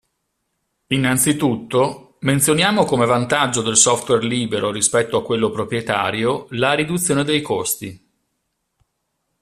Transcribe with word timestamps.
Innanzitutto, 0.87 2.15
menzioniamo 2.21 2.85
come 2.85 3.05
vantaggio 3.05 3.61
del 3.61 3.77
software 3.77 4.25
libero 4.25 4.71
rispetto 4.71 5.15
a 5.15 5.23
quello 5.23 5.51
proprietario 5.51 6.47
la 6.51 6.73
riduzione 6.73 7.23
dei 7.23 7.41
costi. 7.43 8.07